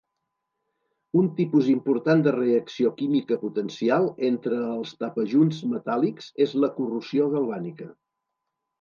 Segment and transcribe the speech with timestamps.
[1.19, 7.95] Un tipus important de reacció química potencial entre els tapajunts metàl·lics és la corrosió galvànica.